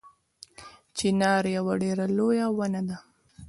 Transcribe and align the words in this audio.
چنار 0.97 1.43
یوه 1.57 1.73
ډیره 1.81 2.05
لویه 2.17 2.47
ونه 2.57 2.81
ده 2.87 2.97